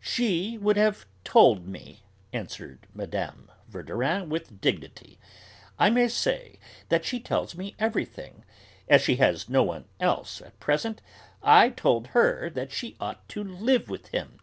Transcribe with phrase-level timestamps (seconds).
[0.00, 3.48] "She would have told me," answered Mme.
[3.70, 5.18] Verdurin with dignity.
[5.78, 6.58] "I may say
[6.90, 8.44] that she tells me everything.
[8.86, 11.00] As she has no one else at present,
[11.42, 14.40] I told her that she ought to live with him.